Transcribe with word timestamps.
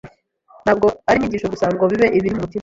Ntabwo 0.63 0.87
ari 1.07 1.17
inyigisho 1.19 1.47
gusa, 1.53 1.65
ngo 1.73 1.83
bibe 1.91 2.07
ibiri 2.17 2.33
mu 2.35 2.41
mutima 2.43 2.59